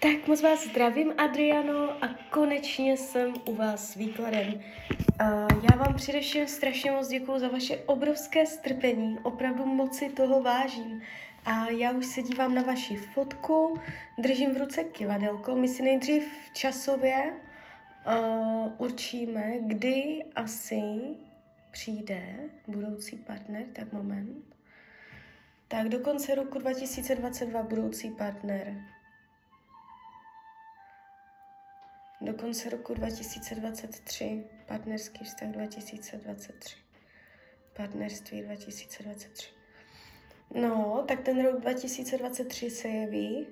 [0.00, 4.60] Tak moc vás zdravím, Adriano, a konečně jsem u vás s výkladem.
[5.70, 11.02] Já vám především strašně moc děkuji za vaše obrovské strpení, opravdu moc si toho vážím.
[11.44, 13.80] A já už se dívám na vaši fotku,
[14.18, 15.56] držím v ruce kivadelko.
[15.56, 17.32] My si nejdřív časově
[18.78, 20.82] určíme, kdy asi
[21.70, 22.22] přijde
[22.66, 24.44] budoucí partner, tak moment.
[25.68, 28.74] Tak do konce roku 2022 budoucí partner
[32.20, 36.76] do konce roku 2023, partnerský vztah 2023,
[37.76, 39.48] partnerství 2023.
[40.54, 43.46] No, tak ten rok 2023 se jeví.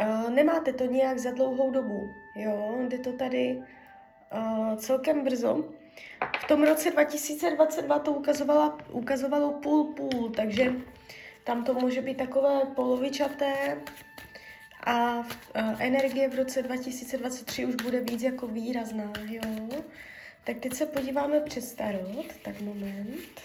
[0.00, 3.62] Uh, nemáte to nějak za dlouhou dobu, jo, jde to tady
[4.32, 5.64] uh, celkem brzo.
[6.44, 10.72] V tom roce 2022 to ukazovala, ukazovalo půl-půl, takže
[11.44, 13.82] tam to může být takové polovičaté,
[14.86, 15.22] a
[15.78, 19.82] energie v roce 2023 už bude víc jako výrazná, jo.
[20.44, 23.40] Tak teď se podíváme přes tarot, tak moment.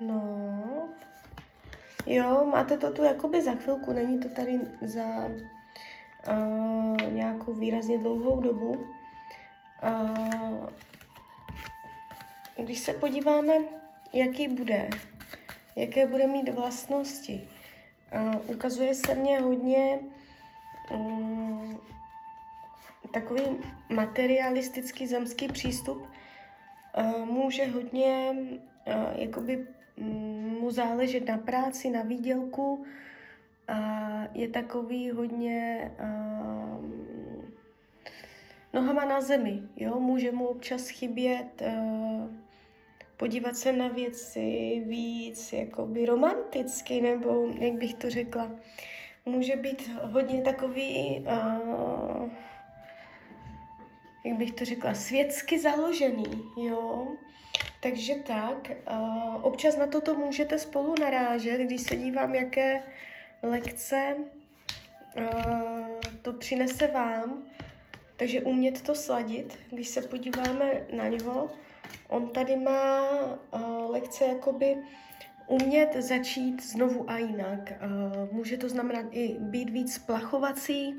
[0.00, 0.88] No,
[2.06, 5.04] jo, máte to tu jakoby za chvilku, není to tady za
[6.28, 8.86] uh, nějakou výrazně dlouhou dobu.
[9.82, 10.68] Uh,
[12.56, 13.54] když se podíváme,
[14.12, 14.88] jaký bude
[15.76, 17.48] jaké bude mít vlastnosti.
[18.14, 19.98] Uh, ukazuje se mně hodně
[20.94, 21.80] um,
[23.12, 23.42] takový
[23.88, 26.08] materialistický zemský přístup.
[26.98, 30.06] Uh, může hodně uh, jakoby um,
[30.60, 32.84] mu záležet na práci, na výdělku.
[33.68, 33.78] A
[34.34, 36.84] je takový hodně uh,
[38.72, 39.62] nohama na zemi.
[39.76, 40.00] Jo?
[40.00, 42.45] Může mu občas chybět uh,
[43.16, 48.50] podívat se na věci víc jakoby romanticky, nebo jak bych to řekla.
[49.26, 52.30] Může být hodně takový, uh,
[54.24, 57.08] jak bych to řekla, světsky založený, jo.
[57.80, 62.82] Takže tak, uh, občas na toto můžete spolu narážet, když se dívám, jaké
[63.42, 64.16] lekce
[65.16, 67.42] uh, to přinese vám.
[68.16, 71.50] Takže umět to sladit, když se podíváme na něho,
[72.08, 74.76] On tady má uh, lekce jakoby
[75.46, 77.72] umět začít znovu a jinak.
[77.72, 80.94] Uh, může to znamenat i být víc plachovací,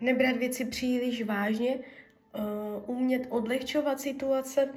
[0.00, 4.68] nebrat věci příliš vážně, uh, umět odlehčovat situace.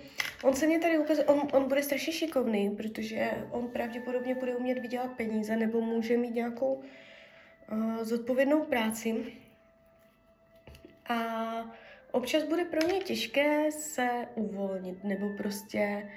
[0.43, 4.79] On se mě tady ukazuje, on, on bude strašně šikovný, protože on pravděpodobně bude umět
[4.79, 6.73] vydělat peníze nebo může mít nějakou
[7.71, 9.25] uh, zodpovědnou práci.
[11.09, 11.15] A
[12.15, 16.09] občas bude pro ně těžké se uvolnit nebo prostě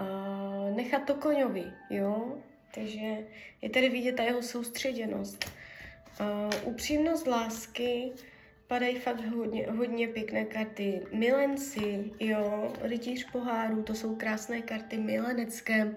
[0.00, 2.38] uh, nechat to koňovi, jo?
[2.74, 3.26] Takže
[3.62, 5.50] je tady vidět ta jeho soustředěnost.
[6.20, 8.12] Uh, upřímnost lásky,
[8.66, 11.02] padají fakt hodně, hodně pěkné karty.
[11.12, 15.94] Milenci, jo, rytíř poháru, to jsou krásné karty milenecké.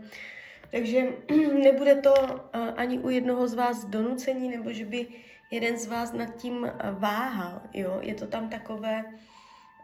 [0.72, 1.08] Takže
[1.64, 2.40] nebude to uh,
[2.75, 5.08] ani u jednoho z vás donucení, nebo že by
[5.52, 8.00] jeden z vás nad tím váhal, jo.
[8.02, 9.06] Je to tam takové,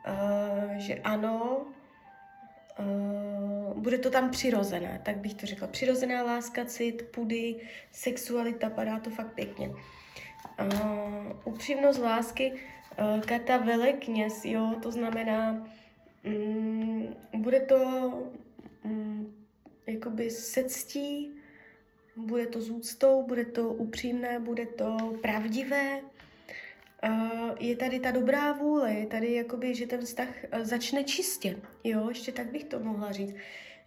[0.07, 1.65] uh, že ano,
[2.79, 5.67] uh, bude to tam přirozené, tak bych to řekla.
[5.67, 7.55] Přirozená láska, cit, pudy,
[7.91, 9.69] sexualita, padá to fakt pěkně.
[9.69, 9.75] Uh,
[11.45, 12.53] upřímnost lásky,
[13.25, 15.67] karta velekněz, jo, to znamená,
[16.25, 17.77] um, bude to
[18.85, 19.33] um,
[19.87, 21.31] jakoby se ctí,
[22.15, 26.01] bude to s úctou, bude to upřímné, bude to pravdivé,
[27.59, 32.09] je tady ta dobrá vůle, je tady jakoby, že ten vztah uh, začne čistě, jo,
[32.09, 33.35] ještě tak bych to mohla říct,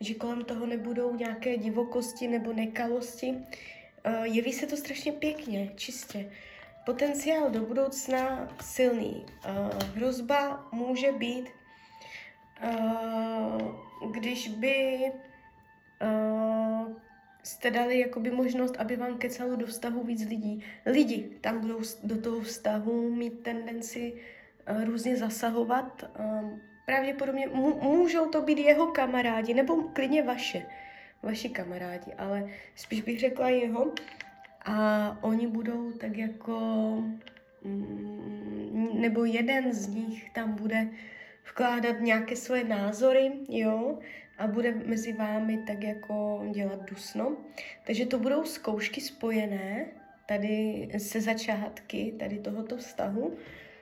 [0.00, 6.32] že kolem toho nebudou nějaké divokosti nebo nekalosti, uh, jeví se to strašně pěkně, čistě.
[6.86, 9.26] Potenciál do budoucna silný.
[9.48, 11.48] Uh, hrozba může být,
[14.10, 14.98] když by
[17.46, 20.64] jste dali jakoby možnost, aby vám kecalo do vztahu víc lidí.
[20.86, 24.12] Lidi tam budou do toho vztahu mít tendenci
[24.70, 26.10] uh, různě zasahovat.
[26.18, 27.48] Uh, pravděpodobně
[27.82, 30.66] můžou to být jeho kamarádi, nebo klidně vaše,
[31.22, 33.92] vaši kamarádi, ale spíš bych řekla jeho.
[34.64, 36.58] A oni budou tak jako,
[37.62, 40.88] mm, nebo jeden z nich tam bude
[41.50, 43.98] vkládat nějaké svoje názory, jo,
[44.38, 47.36] a bude mezi vámi tak jako dělat dusno.
[47.84, 49.86] Takže to budou zkoušky spojené
[50.26, 53.36] tady se začátky tady tohoto vztahu.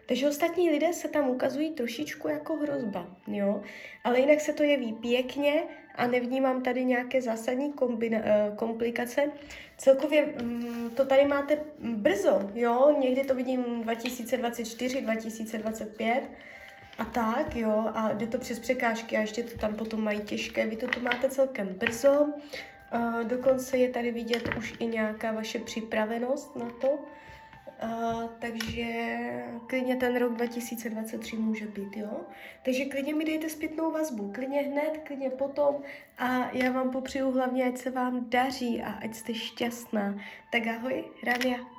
[0.06, 3.62] Takže ostatní lidé se tam ukazují trošičku jako hrozba, jo.
[4.04, 5.62] Ale jinak se to jeví pěkně
[5.94, 9.30] a nevnímám tady nějaké zásadní kombina- eh, komplikace.
[9.76, 12.96] Celkově mm, to tady máte brzo, jo.
[13.00, 16.22] Někdy to vidím 2024, 2025
[16.99, 20.67] a tak, jo, a jde to přes překážky a ještě to tam potom mají těžké.
[20.67, 25.58] Vy to tu máte celkem brzo, uh, dokonce je tady vidět už i nějaká vaše
[25.58, 26.99] připravenost na to,
[27.82, 28.85] Uh, takže
[29.67, 32.20] klidně ten rok 2023 může být, jo?
[32.64, 35.76] Takže klidně mi dejte zpětnou vazbu, klidně hned, klidně potom
[36.19, 40.19] a já vám popřeju hlavně, ať se vám daří a ať jste šťastná.
[40.52, 41.74] Tak ahoj, Rania.